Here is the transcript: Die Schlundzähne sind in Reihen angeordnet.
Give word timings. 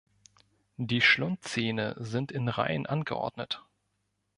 Die 0.77 0.99
Schlundzähne 0.99 1.93
sind 1.99 2.31
in 2.31 2.49
Reihen 2.49 2.87
angeordnet. 2.87 3.63